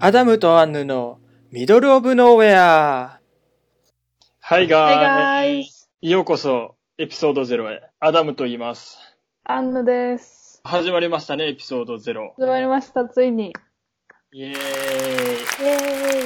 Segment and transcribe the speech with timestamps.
[0.00, 1.18] アダムとアンヌの
[1.50, 3.20] ミドルオブノーウェア。
[4.38, 5.70] はいガーイ。
[6.08, 7.82] ようこそ、エピソード0へ。
[7.98, 8.96] アダムと言います。
[9.42, 10.60] アンヌです。
[10.62, 12.32] 始まりましたね、エピソード0。
[12.36, 13.52] 始まりました、ついに。
[14.30, 14.52] イェーイ。
[14.52, 14.60] イェ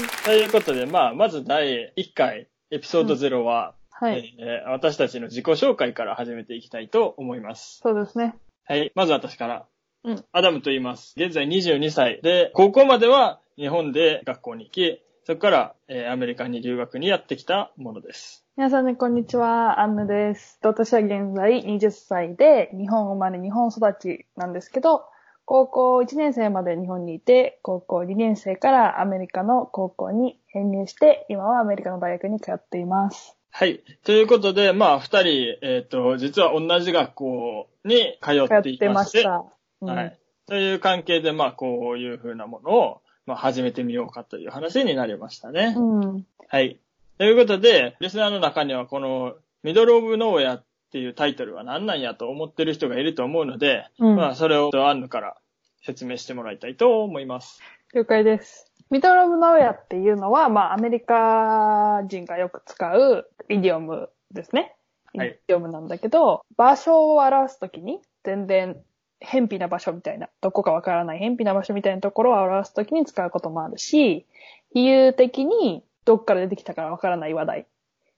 [0.00, 0.24] ーイ。
[0.24, 7.78] ということで、まあ、まず第1回、エピソード0は、うん、はい、えー、私たちの自己紹介から始めていきたいと思います。
[7.84, 8.34] そうですね。
[8.64, 9.66] はい、まず私から。
[10.02, 10.24] うん。
[10.32, 11.14] アダムと言います。
[11.16, 18.44] 現在22歳で、高校までは日本で学校に行き、そこから、えー、アメリカに留学にやってきたものです。
[18.56, 19.80] 皆さんね、こんにちは。
[19.80, 20.58] アンヌです。
[20.62, 25.04] 私は現在20歳で、日本生まれ、日本育ちなんですけど、
[25.44, 33.36] 高校1年生まで日本にいて、高校2年生からアメリカの高校に編入して、今はアメリカの大学に通っています。
[33.50, 33.80] はい。
[34.04, 38.72] ということで、まあ、二人、えっ、ー、と、実は同じ学校に通っていまして。
[38.72, 39.44] 通ってました。
[39.82, 40.18] うん、はい。
[40.46, 45.74] という関係で、まあ、こういうふうなものを、まあ、始めてみようかという話になりましたね。
[45.76, 46.26] うん。
[46.48, 46.78] はい。
[47.18, 55.36] ということで、リスナーの中には、この、ミドルオブノーウェアっていうタイトルは何なんやと思ってる人がいると思うので、うん、まあ、それをアンヌから
[55.82, 57.60] 説明してもらいたいと思います。
[57.94, 58.70] 了解です。
[58.90, 64.74] ミドルオブノーウェアっていうのは、まあ、アメリカ人がよく使うイディオムですね。
[65.14, 65.28] はい。
[65.28, 68.76] イディオムなんだけど、場所を表すときに、全然
[69.20, 74.26] 偏僻な場所みたいな、どこかわからない偏僻な場所みたいなところを表すときに使うこともあるし、
[74.72, 77.66] 比喩的にどっから出てきたかわからない話題、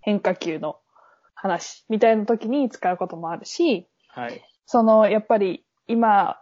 [0.00, 0.76] 変化球の
[1.34, 4.42] 話みたいな時に使うこともあるし、はい。
[4.66, 6.38] その、やっぱり今、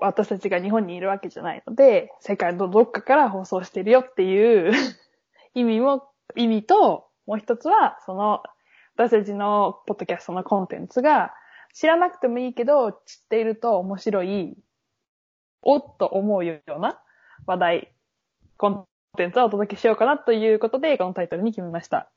[0.00, 4.72] 私たちが日本にいるわけじゃないので、世界のどっかから放送してるよっていう
[5.54, 8.42] 意味も、意味と、もう一つは、その、
[8.96, 11.34] 私たちのポッドキャストのコンテンツが、
[11.76, 14.56] 知らなくてもいいけど、知っていると面白い、
[15.60, 17.02] おっと思うような
[17.44, 17.94] 話題、
[18.56, 18.84] コン
[19.18, 22.10] テンツをお届けしようかなということで、このタイトルに決めました。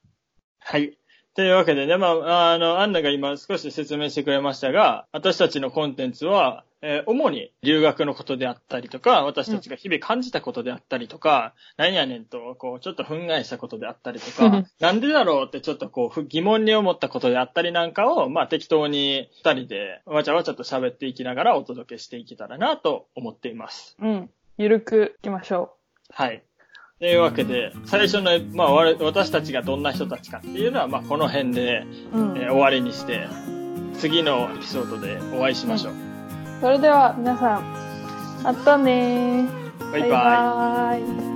[0.60, 0.99] はい。
[1.36, 23.98] というわけでね、まあ、あの、アンナが今少し説明してくれましたが、私たちのコンテンツは、えー、主に留学のことであったりとか、私たちが日々感じたことであったりとか、うん、何やねんと、こう、ちょっと憤慨したことであったりとか、なんでだろうってちょっとこう、疑問に思ったことであったりなんかを、まあ適当に二人でわちゃわちゃと喋っていきながらお届けしていけたらなと思っています。
[24.00, 24.30] うん。
[24.58, 25.76] ゆるくいきましょ
[26.10, 26.14] う。
[26.14, 26.44] はい。
[27.00, 33.28] というわけで、最初の、まあ、私たちがどんな人たちかっていうのは、まあ、この辺で、うん、えー、終わりにして、
[33.98, 35.94] 次のエピソードでお会いしましょう。
[35.94, 36.62] うん。
[36.62, 39.48] それでは皆さん、またね
[39.92, 40.10] バイバイ。
[40.10, 41.29] バイバ